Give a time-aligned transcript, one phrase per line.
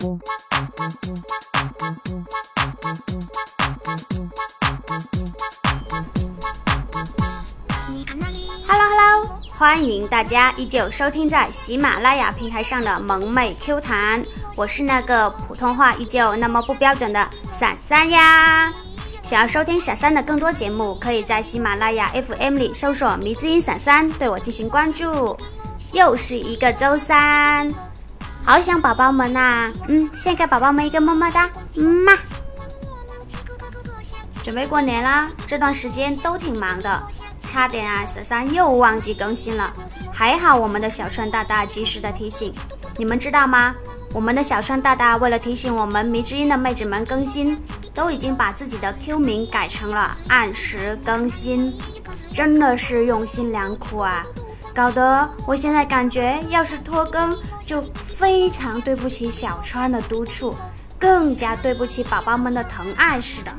[0.00, 0.18] Hello
[8.66, 9.28] Hello，
[9.58, 14.24] 欢迎大家依旧收听在喜马拉雅平台上的萌妹 Q 弹，
[14.56, 18.72] 我是那个普通话依旧那么不标准的闪闪呀。
[19.22, 25.36] 想要收听闪闪的更多节目，可以在喜马拉雅 FM 里搜索“迷之音闪闪”，对我进行关注。
[25.92, 27.70] 又是一个周三，
[28.44, 29.70] 好想宝宝们呐！
[29.86, 32.12] 嗯，先给宝宝们一个么么哒，嗯嘛。
[34.42, 37.00] 准备过年啦，这段时间都挺忙的，
[37.44, 39.72] 差点啊，闪闪又忘记更新了。
[40.12, 42.52] 还好我们的小川大大及时的提醒，
[42.96, 43.74] 你们知道吗？
[44.12, 47.56] 我们的小川大大为了提醒我们迷之音的妹子们更新，
[47.94, 51.72] 都已经把自己的 Q 名改成了按时更新，
[52.32, 54.24] 真的是用心良苦啊！
[54.74, 57.36] 搞得我现在感觉，要是拖更，
[57.70, 60.56] 就非常对不起小川的督促，
[60.98, 63.52] 更加对不起宝宝们的疼爱似的。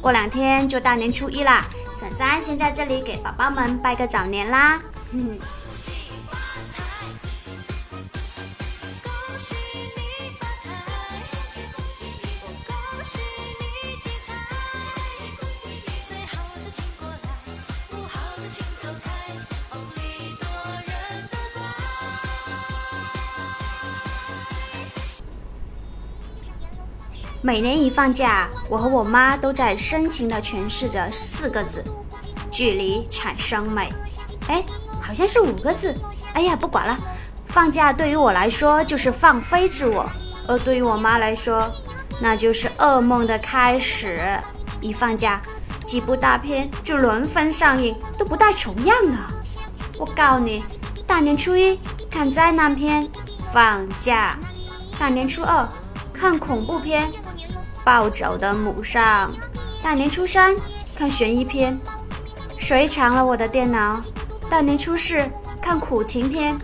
[0.00, 1.64] 过两天就大年初一啦，
[1.96, 4.82] 婶婶先在这里给宝宝们拜个早年啦！
[5.12, 5.38] 嗯。
[27.44, 31.84] 每年一放假，我和我妈都在深情地诠释着四个字：
[32.50, 33.92] 距离产生美。
[34.48, 34.64] 哎，
[34.98, 35.94] 好像是五个字。
[36.32, 36.98] 哎呀，不管了。
[37.48, 40.10] 放假对于我来说就是放飞自我，
[40.48, 41.70] 而对于我妈来说，
[42.18, 44.40] 那就是噩梦的开始。
[44.80, 45.42] 一放假，
[45.84, 49.18] 几部大片就轮番上映，都不带重样的。
[49.98, 50.64] 我告你，
[51.06, 51.78] 大年初一
[52.10, 53.06] 看灾难片，
[53.52, 54.38] 放假；
[54.98, 55.68] 大年初二
[56.10, 57.12] 看恐怖片。
[57.84, 59.30] 暴走的母上，
[59.82, 60.56] 大年初三
[60.96, 61.78] 看悬疑片，
[62.58, 64.00] 谁抢了我的电脑？
[64.48, 65.22] 大年初四
[65.60, 66.58] 看苦情片，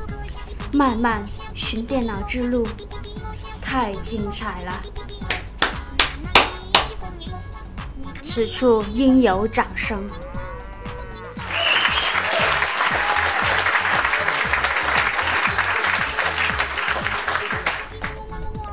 [0.72, 1.22] 漫漫
[1.54, 2.66] 寻电脑之路，
[3.60, 4.82] 太精彩了！
[8.22, 10.09] 此处应有掌声。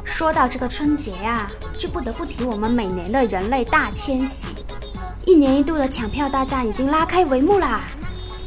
[0.06, 4.50] 说到这个春节呀，就不得不提我们每年的人类大迁徙。
[5.26, 7.82] 一年一度的抢票大战已经拉开帷幕啦！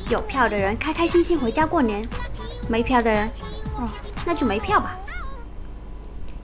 [0.08, 2.08] 有票的人开开心心回家过年，
[2.68, 3.30] 没票的人，
[3.76, 3.88] 哦，
[4.24, 4.98] 那就没票吧。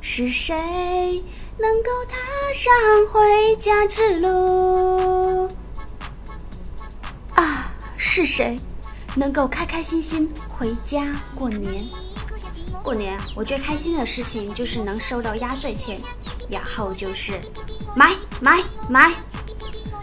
[0.01, 1.25] 是谁
[1.59, 2.17] 能够踏
[2.55, 2.73] 上
[3.11, 5.49] 回家之路？
[7.35, 8.61] 啊，是谁
[9.15, 11.85] 能够开开心心回家过年？
[12.83, 15.99] 过年我最开心的事情就是能收到压岁钱，
[16.49, 17.41] 然后就是
[17.95, 19.13] 买买买。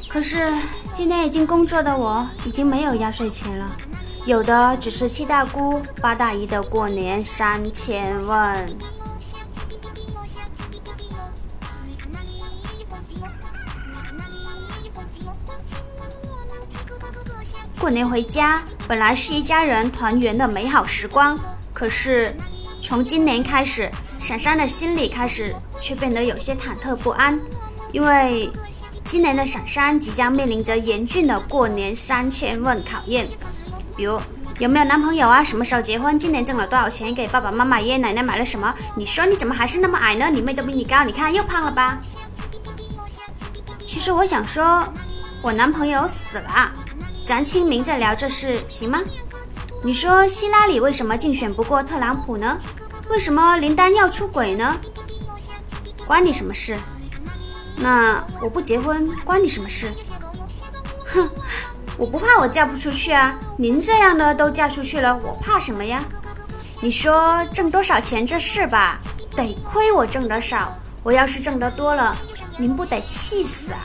[0.09, 0.53] 可是
[0.93, 3.71] 今年已经工作的我已经没有压岁钱了，
[4.25, 8.77] 有的只是七大姑八大姨的过年三千问。
[17.79, 21.39] 过年回家本来是一家人团圆的美好时光，
[21.73, 22.35] 可是。
[22.85, 23.89] 从今年开始，
[24.19, 27.37] 闪闪的心里开始却变得有些忐忑不安，
[27.91, 28.49] 因为
[29.03, 33.27] 今年的闪闪即将面临着严峻的过年三千问考验，
[33.97, 34.17] 比如
[34.59, 38.73] 有没有男朋友啊，什么时候结婚，今年挣了多少钱，给爸爸妈妈、爷爷奶奶买了什么？
[38.95, 40.29] 你说你怎么还是那么矮呢？
[40.31, 41.99] 你妹都比你高，你看又胖了吧？
[43.85, 44.87] 其实我想说，
[45.41, 46.71] 我男朋友死了，
[47.25, 49.01] 咱清明再聊这事行吗？
[49.83, 52.57] 你说希拉里为什么竞选不过特朗普呢？
[53.09, 54.77] 为什么林丹要出轨呢？
[56.05, 56.77] 关你什么事？
[57.77, 59.91] 那我不结婚关你什么事？
[61.05, 61.29] 哼，
[61.97, 63.35] 我不怕我嫁不出去啊！
[63.57, 66.03] 您这样的都嫁出去了，我怕什么呀？
[66.81, 68.99] 你说挣多少钱这事吧，
[69.35, 70.77] 得亏我挣得少。
[71.01, 72.15] 我要是挣得多了，
[72.57, 73.79] 您不得气死啊？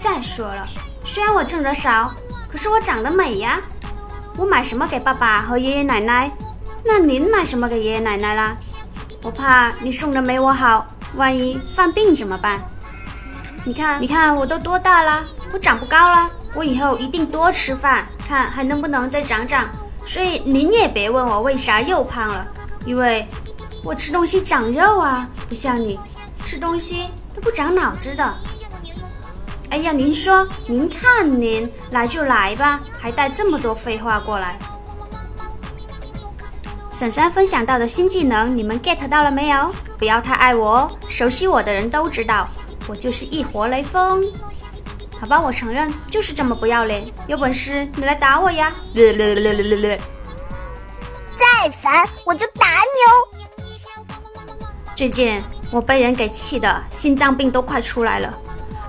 [0.00, 0.66] 再说了，
[1.04, 2.14] 虽然我挣得少，
[2.50, 3.60] 可是我长得美呀。
[4.36, 6.30] 我买什么给爸爸和爷爷奶奶？
[6.84, 8.56] 那您买什么给爷爷奶奶啦？
[9.22, 12.60] 我怕你送的没我好，万一犯病怎么办？
[13.64, 15.24] 你看，你看我都多大了？
[15.52, 19.68] 我长不高了，我以后一定多吃饭，看还能不能再长长。
[20.06, 22.46] 所以您也别问我为啥又胖了，
[22.84, 23.26] 因为
[23.82, 25.98] 我吃东西长肉啊，不像你
[26.44, 28.34] 吃东西都不长脑子的。
[29.70, 34.58] 哎呀，您说，您看您来就来吧，还带这么多废话过来。
[36.98, 39.72] 婶婶分享到的新技能，你们 get 到了没有？
[39.96, 42.48] 不要太爱我哦，熟悉我的人都知道，
[42.88, 44.24] 我就是一活雷锋。
[45.20, 48.72] 好吧，我承认就是这么不要脸，有本事你来打我呀！
[51.38, 53.14] 再烦我就打你哦。
[54.96, 55.40] 最近
[55.70, 58.36] 我被人给气的心脏病都快出来了，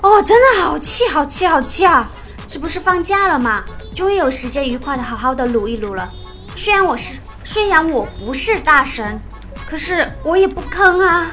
[0.01, 2.09] 哦，真的好气好气好气啊！
[2.47, 3.63] 这不是放假了吗？
[3.95, 6.11] 终于有时间愉快的好好的撸一撸了。
[6.55, 7.13] 虽然我是
[7.43, 9.19] 虽然我不是大神，
[9.65, 11.31] 可是我也不坑啊。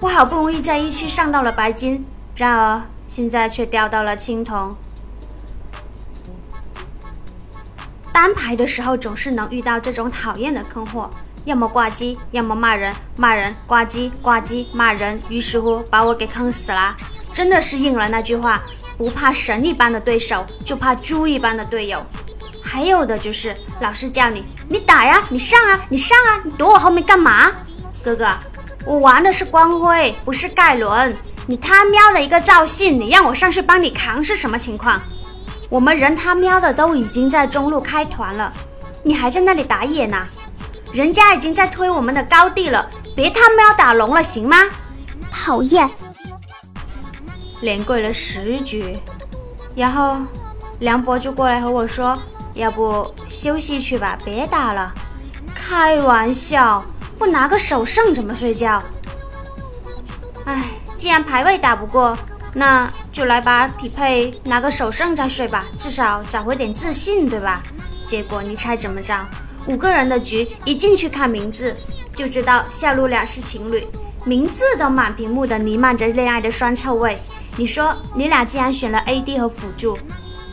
[0.00, 2.04] 我好不容易在一区上到了白金，
[2.36, 4.76] 然而现在却掉到了青铜。
[8.12, 11.08] 单排的时候总是能遇到这种讨厌的坑货，
[11.44, 16.96] 要么挂机，要么骂人，骂人挂机，挂机骂人，于是乎把我给坑死了。
[17.32, 18.60] 真的是应了那句话。
[18.96, 22.04] 不怕神一般的对手，就怕猪一般的队友。
[22.60, 27.50] 还有的就是老是叫你，你打呀，你上啊，你上啊，你躲我后面干嘛？
[28.04, 28.28] 哥哥，
[28.84, 31.16] 我玩的是光辉，不是盖伦。
[31.46, 35.00] 你他喵的一个赵信，你让我上去帮你扛是什么情况？
[35.70, 38.52] 我们人他喵的都已经在中路开团了，
[39.02, 40.26] 你还在那里打野呢？
[40.92, 44.56] 人家已经在推我们的高地了，别他喵打龙了，行吗？
[45.32, 45.88] 讨厌。
[47.60, 48.98] 连跪了十局，
[49.74, 50.18] 然后
[50.78, 52.16] 梁博就过来和我说
[52.58, 54.92] ：“要不休息去吧，别打了。”
[55.54, 56.84] 开玩笑，
[57.18, 58.82] 不拿个首胜怎么睡觉？
[60.44, 60.64] 哎，
[60.96, 62.16] 既然排位打不过，
[62.54, 67.62] 那就来把匹配拿个首胜再睡吧，至少找回点自信，对吧？
[68.06, 69.14] 结果你猜怎么着？
[69.66, 71.76] 五个人的局，一进去看名字
[72.14, 73.86] 就知道下路俩是情侣，
[74.24, 77.18] 名字都满屏幕的弥漫着恋爱的酸臭味。
[77.56, 79.98] 你说你俩既然选了 AD 和辅助，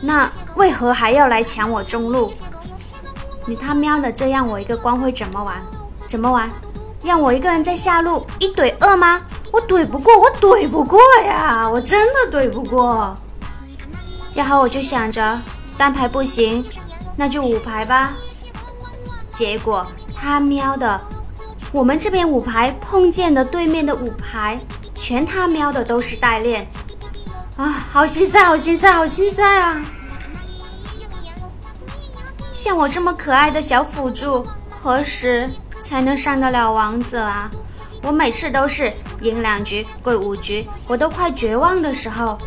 [0.00, 2.32] 那为何还要来抢我中路？
[3.46, 5.62] 你他喵的这样我一个光辉怎么玩？
[6.06, 6.50] 怎么玩？
[7.02, 9.20] 让我一个人在下路一怼二吗？
[9.52, 11.68] 我怼不过，我怼不过呀！
[11.68, 13.16] 我真的怼不过。
[14.34, 15.40] 然后我就想着
[15.78, 16.64] 单排不行，
[17.16, 18.12] 那就五排吧。
[19.30, 21.00] 结果他喵的，
[21.72, 24.58] 我们这边五排碰见的对面的五排，
[24.94, 26.66] 全他喵的都是代练。
[27.56, 29.80] 啊，好心塞，好心塞，好心塞啊！
[32.52, 34.46] 像我这么可爱的小辅助，
[34.82, 35.48] 何时
[35.82, 37.50] 才能上得了王者啊？
[38.02, 38.92] 我每次都是
[39.22, 42.38] 赢两局跪五局，我都快绝望的时候，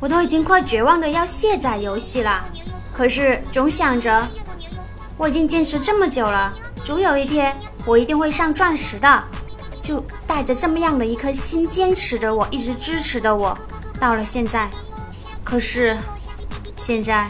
[0.00, 2.44] 我都已经快绝望的要卸载游戏了。
[2.92, 4.26] 可是总想着，
[5.16, 6.52] 我已经坚持这么久了，
[6.82, 7.56] 总有一天
[7.86, 9.24] 我一定会上钻石的。
[9.80, 13.56] 就带着这么样的一颗心坚持着，我一直支持着我。
[14.00, 14.70] 到了现在，
[15.44, 15.94] 可是
[16.78, 17.28] 现在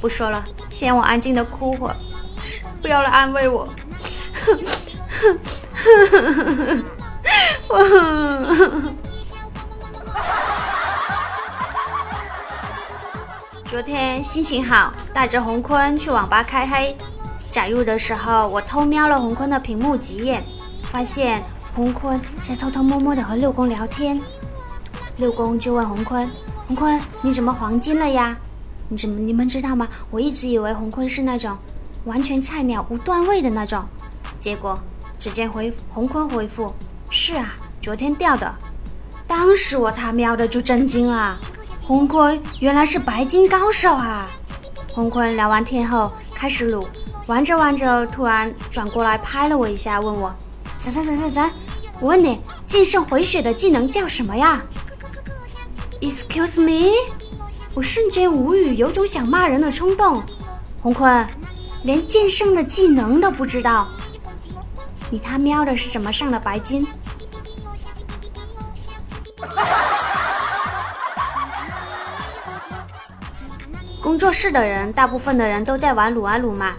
[0.00, 1.96] 不说了，先让我安静的哭会儿，
[2.80, 3.68] 不要来安慰我。
[13.64, 16.96] 昨天心情好，带着洪坤去网吧开黑。
[17.50, 20.42] 载入的时候，我偷瞄了洪坤的屏幕几眼，
[20.90, 21.42] 发现
[21.74, 24.18] 洪坤在偷偷摸摸的和六公聊天。
[25.18, 26.28] 六公就问洪坤
[26.68, 28.36] ：“洪坤，你怎么黄金了呀？
[28.90, 29.18] 你怎么？
[29.18, 29.88] 你们知道吗？
[30.10, 31.56] 我一直以为洪坤是那种
[32.04, 33.82] 完全菜鸟无段位的那种。
[34.38, 34.78] 结果，
[35.18, 36.70] 只见回洪坤回复：
[37.08, 38.54] 是啊，昨天掉的。
[39.26, 41.34] 当时我他喵的就震惊了，
[41.80, 44.28] 洪坤原来是白金高手啊！
[44.92, 46.86] 洪坤聊完天后开始撸，
[47.26, 50.30] 玩着玩着突然转过来拍了我一下，问我：
[50.78, 51.50] 啥啥啥啥啥？
[52.00, 52.38] 我问你，
[52.68, 54.62] 剑圣回血的技能叫什么呀？”
[56.00, 56.92] Excuse me，
[57.74, 60.22] 我瞬间无语，有种想骂人的冲动。
[60.82, 61.26] 洪坤，
[61.82, 63.88] 连剑圣的技能都不知道，
[65.10, 66.86] 你他喵的是怎么上的白金？
[74.02, 76.74] 工作室的人，大部分的人都在玩撸啊撸嘛。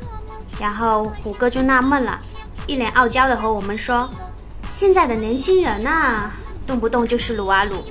[0.60, 2.20] 然后虎哥就纳闷了，
[2.66, 4.10] 一脸傲娇的和我们说
[4.72, 6.32] ：“现在的年轻人呐，
[6.66, 7.84] 动不动就是撸啊撸。”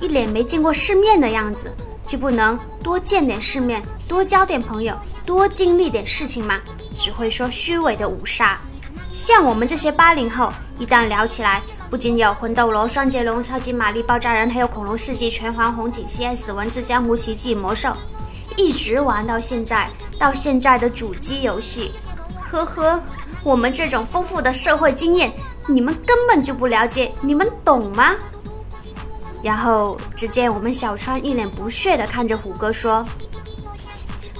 [0.00, 1.70] 一脸没见过世面的样子，
[2.06, 4.94] 就不能多见点世面，多交点朋友，
[5.26, 6.60] 多经历点事情吗？
[6.94, 8.58] 只会说虚伪的五杀。
[9.12, 17.96] 像我们这些八零后，一旦聊起来，不仅有魂斗罗、双截龙、超级玛丽、爆炸人，还有恐龙世纪、拳皇、红警、CS、文字江湖、奇迹、魔兽，
[18.56, 21.92] 一直玩到现在，到现在的主机游戏。
[22.40, 23.02] 呵呵，
[23.42, 25.32] 我们这种丰富的社会经验，
[25.66, 28.14] 你们根本就不了解，你们懂吗？
[29.42, 33.06] 然后，只见我们小川一脸不屑地看着虎哥说：“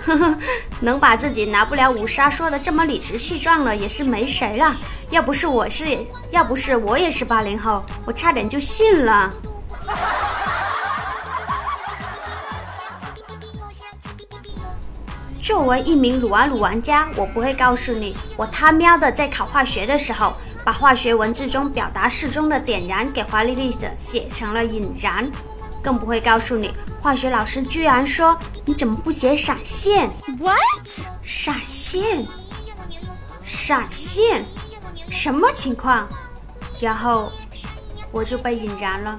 [0.04, 0.34] 呵呵，
[0.80, 4.74] 能把自己拿不了五杀说的这么理直气壮了，也是没谁了。
[5.10, 9.32] 要不是我是，要不是我也是八零后，我差点就信了。
[15.40, 20.34] 作为一名撸啊撸玩家，我不会告诉你，我他喵的在考化学的时候，
[20.68, 25.26] 把化学文字中表达式中的点燃给华丽丽的写成了引燃，
[25.82, 30.58] 更不会告诉你，化学老师居然说你怎么不写闪现？What？
[31.22, 32.26] 闪现？
[33.42, 34.44] 闪现？
[35.08, 36.06] 什么情况？
[36.78, 37.32] 然后
[38.12, 39.18] 我就被引燃了。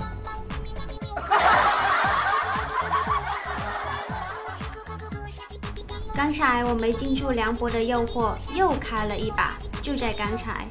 [6.15, 9.57] 刚才我没经住梁博的诱惑，又开了一把。
[9.81, 10.67] 就在刚才，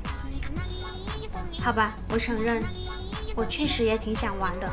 [1.60, 2.62] 好吧，我承认，
[3.34, 4.70] 我确实也挺想玩的。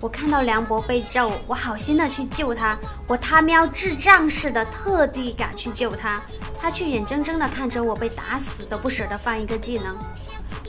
[0.00, 2.76] 我看到梁博被揍，我好心的去救他，
[3.08, 6.22] 我他喵智障似的特地赶去救他，
[6.60, 9.96] 他却眼睁睁的看着我被打死，都不舍得放一个技能。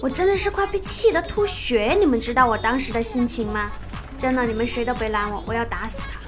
[0.01, 3.69] 我真的是快被气得吐血，你们知道我当时的心情吗？
[4.17, 6.25] 真的，你们谁都别拦我，我要打死他。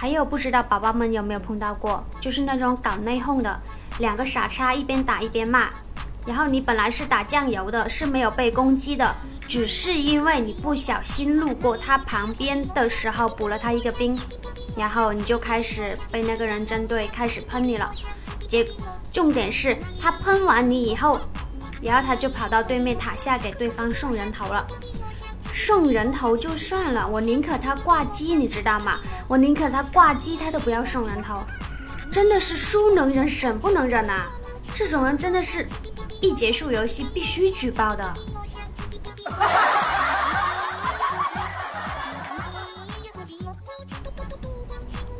[0.00, 3.60] 还有不知道宝宝们有没有碰到过，就是那种搞内讧的，
[3.98, 5.70] 两个傻叉一边打一边骂，
[6.24, 9.12] 然后你本来是打酱油的，是没有被攻击的，
[9.48, 14.16] 只是因为你不小心路过他旁边的时候补了他一个兵，
[14.76, 17.90] 然后你就开始被那个人针对，开始喷你了。
[18.46, 18.64] 结
[19.12, 21.18] 重点是他喷完你以后，
[21.82, 24.64] 然后他就跑到对面塔下给对方送人头了。
[25.58, 29.00] 送人头就算了，我宁可他挂机，你知道吗？
[29.26, 31.42] 我宁可他挂机，他都不要送人头，
[32.12, 34.28] 真的是输能忍，审不能忍啊！
[34.72, 35.66] 这种人真的是，
[36.22, 38.14] 一结束游戏必须举报的。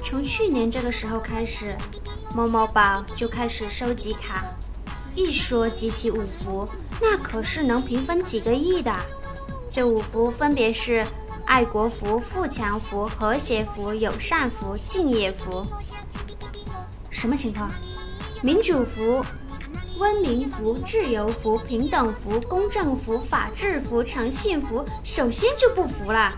[0.04, 1.76] 从去年这个时候开始，
[2.32, 4.44] 某某宝就开始收集卡，
[5.16, 6.68] 一说集齐五福，
[7.02, 8.94] 那可是能平分几个亿的。
[9.70, 11.04] 这五福分别是
[11.44, 15.64] 爱国福、富强福、和谐福、友善福、敬业福。
[17.10, 17.70] 什么情况？
[18.42, 19.22] 民主福、
[19.98, 26.32] 温明福、自由福、平等福、公正福、法治福、诚信福，首先就不服了。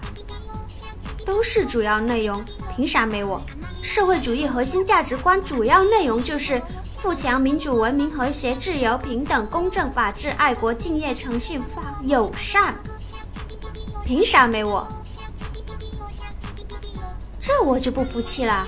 [1.25, 2.45] 都是主要内容，
[2.75, 3.41] 凭啥没我？
[3.83, 6.61] 社会主义核心价值观主要内容就是
[6.99, 12.75] 富强、民主、文明、和谐、自由、平等、公正、法治、爱国、敬业、诚信、法友善。
[14.11, 14.85] 凭啥没我？
[17.40, 18.67] 这我就不服气了。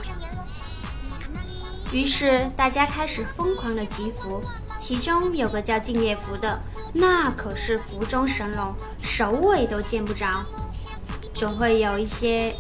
[1.91, 4.41] 于是大家开始疯狂的集福，
[4.79, 6.61] 其中有个叫敬业福的，
[6.93, 8.73] 那可是福中神龙，
[9.03, 10.45] 首尾都见不着。
[11.35, 12.55] 总会有一些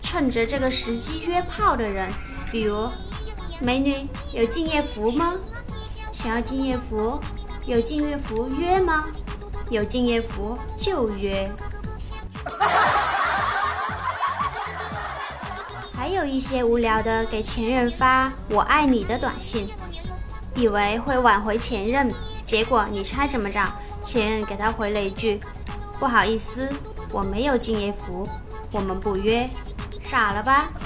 [0.00, 2.10] 趁着这个时机约炮的人，
[2.50, 2.88] 比如
[3.60, 5.34] 美女有敬业福吗？
[6.14, 7.20] 想要敬业福？
[7.66, 9.04] 有敬业福约吗？
[9.68, 11.46] 有敬业福就约。
[15.96, 19.68] 还有一些无聊的给前任发“我爱你”的短信，
[20.54, 22.10] 以为会挽回前任，
[22.44, 23.60] 结果你猜怎么着？
[24.04, 25.40] 前任给他回了一句
[26.00, 26.68] ：“不好意思，
[27.12, 28.28] 我没有敬业福，
[28.72, 29.48] 我们不约。”
[30.02, 30.66] 傻了吧？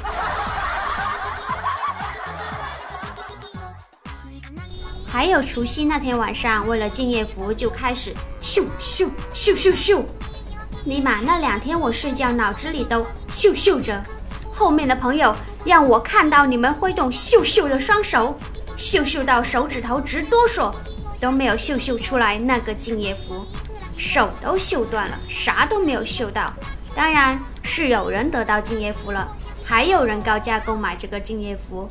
[5.08, 10.04] 还有除夕那天晚上，为了敬业福就开始咻咻咻咻咻。
[10.86, 14.00] 尼玛，那两天我睡觉脑子里都秀秀着，
[14.54, 18.38] 后面的朋友让我看到你们挥动秀秀的双手，
[18.76, 20.72] 秀秀到手指头直哆嗦，
[21.20, 23.44] 都没有秀秀出来那个敬业福，
[23.98, 26.54] 手都秀断了，啥都没有秀到。
[26.94, 29.26] 当然是有人得到敬业福了，
[29.64, 31.88] 还有人高价购买这个敬业福，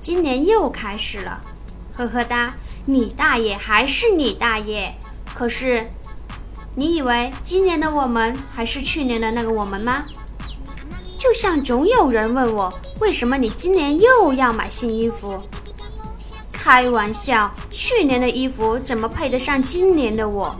[0.00, 1.40] 今年又开始了，
[1.96, 2.52] 呵呵哒，
[2.84, 4.92] 你大爷还是你大爷，
[5.36, 5.88] 可是。
[6.76, 10.04] 你以为今年的我们还是去年的那个我们吗？
[11.16, 15.40] 就像总有人问我，为什么你今年又要买新衣服？
[16.52, 20.54] 开玩笑，去年的衣服怎么配得上今年的我？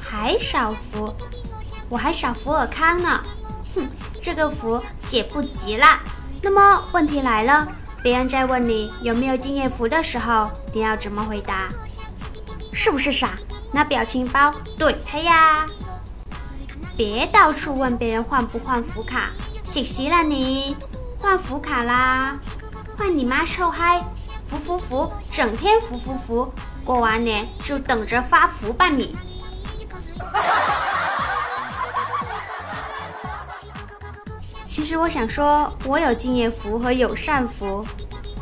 [0.00, 1.14] 还少福，
[1.88, 3.22] 我还少福尔康呢。
[3.74, 3.86] 哼，
[4.20, 6.02] 这个福姐不急啦。
[6.42, 7.68] 那么问题来了，
[8.02, 11.68] 别人在问你有没有敬业福的时候，你要怎么回答？
[12.72, 13.38] 是不是傻？
[13.74, 15.66] 拿表情包怼他呀！
[16.96, 19.30] 别到处问别人换不换福卡，
[19.64, 20.76] 谢谢了你，
[21.18, 22.38] 换福卡啦，
[22.96, 24.00] 换你妈臭嗨，
[24.46, 26.54] 福福福，整天福福福，
[26.84, 29.18] 过完年就等着发福吧你。
[34.64, 37.84] 其实我想说，我有敬业福和友善福，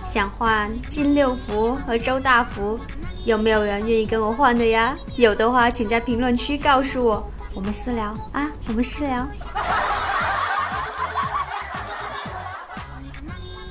[0.05, 2.79] 想换金六福和周大福。
[3.25, 4.97] 有没有人愿意跟我换的呀？
[5.17, 9.26] 有的话，请在评论区告诉我，我们私聊啊，我们私聊。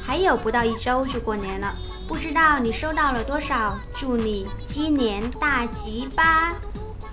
[0.06, 1.74] 还有不到一周就过年了，
[2.08, 3.78] 不知道你收到了多少？
[3.96, 6.54] 祝你鸡年大吉吧！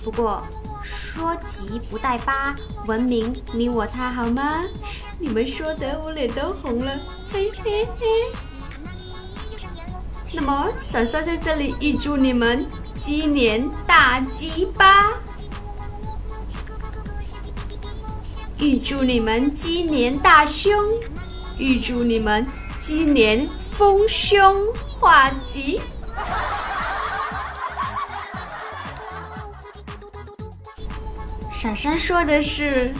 [0.04, 0.42] 不过
[0.84, 2.54] 说吉不带八，
[2.86, 4.62] 文明你我他好吗？
[5.18, 6.92] 你们说的我脸都红了，
[7.32, 8.47] 嘿嘿嘿。
[10.32, 15.14] 那么闪闪在这里预祝你们鸡年大吉吧！
[18.58, 20.72] 预祝你们鸡年大凶！
[21.58, 22.46] 预祝你们。
[22.78, 25.80] 鸡年丰胸化吉。
[31.50, 32.94] 闪闪说的是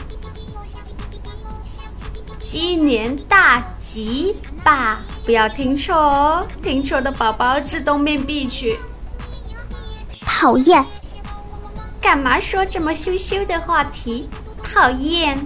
[2.41, 8.79] 鸡年大吉吧，不要听错哦，听错的宝宝自动面壁去。
[10.25, 10.83] 讨厌！
[12.01, 14.27] 干嘛说这么羞羞的话题？
[14.63, 15.37] 讨厌！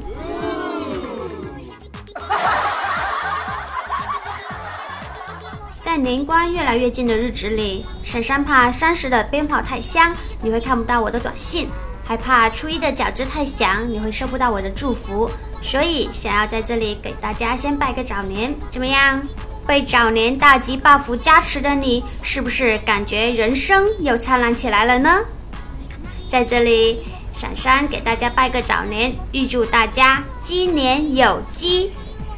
[5.82, 11.68] 在年关越来越近的日子里，婶婶怕三十的鞭炮太香，你会看不到我的短信；
[12.06, 15.30] 还怕初一的饺子太响，你会收不到我的祝福。
[15.62, 19.22] 所以想要在这里给大家先拜个早年，怎么样？
[19.66, 25.22] 被早年大吉 buff 加持的你，是不是感觉人生又灿烂起来了呢？
[26.30, 27.00] 在这里，
[27.32, 31.92] 闪闪给大家拜个早年，预祝大家鸡年有鸡，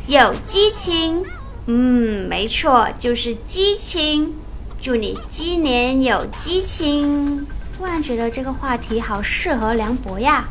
[0.08, 1.24] 有激情。
[1.65, 4.36] 嗯，没错，就是激情。
[4.82, 7.48] 祝你鸡年有激情。
[7.75, 10.48] 突然觉得这个话题好适合梁博呀。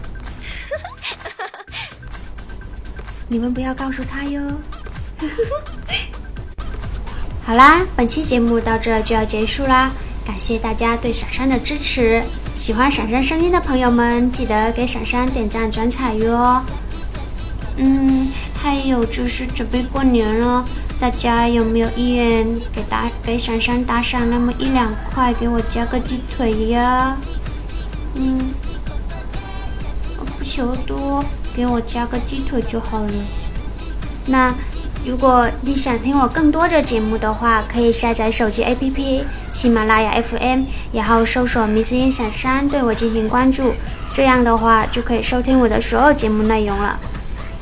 [3.28, 4.43] 你们不要告诉他哟。
[7.46, 9.92] 好啦，本期节目到这就要结束啦，
[10.26, 12.22] 感谢大家对闪闪的支持。
[12.57, 16.62] 喜欢闪闪声音的朋友们，记得给闪闪点赞转彩哟。
[17.76, 20.66] 嗯，还有就是准备过年了。
[20.98, 27.14] 大家有没有意愿给打给闪闪打赏那么一两块，给我加个鸡腿呀？
[28.14, 28.54] 嗯，
[30.18, 31.22] 我不求多，
[31.54, 33.12] 给我加个鸡腿就好了。
[34.24, 34.54] 那
[35.07, 43.75] 如果你想听我更多的节目的话，可以下载手机 APP 喜马拉雅 FM，然后搜索“迷之音响山”，对我进行关注。
[44.14, 46.99] 这样的话就可以收听我的所有节目内容了。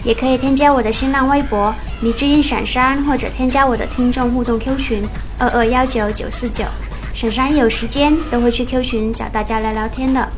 [0.05, 6.65] 也可以添加我的新浪微博“迷之音闪山”，或者添加我的听众互动 Q 群二二幺九九四九。
[7.13, 10.29] 闪闪有时间都会去 Q 群找大家聊聊天的。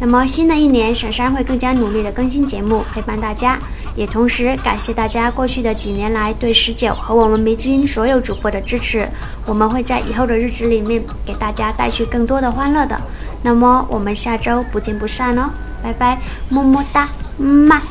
[0.00, 3.58] 那么新的一年，闪闪会更加努力的更新节目，陪伴大家。
[3.96, 9.08] 也同时感谢大家过去的几年来对十九和我们迷之音所有主播的支持。
[9.46, 13.00] 我们会在以后的日子里面给大家带去更多的欢乐的。
[13.42, 15.50] 那么我们下周不见不散哦，
[15.82, 17.82] 拜拜，么么哒，嘛。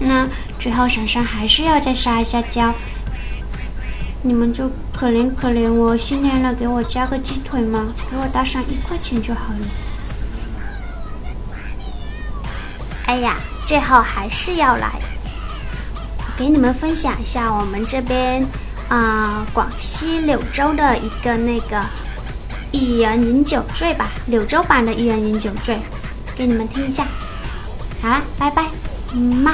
[0.00, 2.72] 那最后，闪闪还是要再撒一下娇，
[4.22, 9.66] 你们就可怜可怜我，新年了，给我加个鸡腿嘛，给我打上一块钱就好了。
[13.06, 13.36] 哎呀，
[13.68, 14.90] 最后还是要来，
[16.38, 18.42] 给你们分享一下我们这边
[18.88, 21.84] 啊，广西柳州的一个那个
[22.72, 25.78] 一人饮酒醉吧，柳州版的一人饮酒醉，
[26.34, 27.06] 给你们听一下。
[28.00, 28.64] 好啦，拜拜，
[29.12, 29.46] 嗯。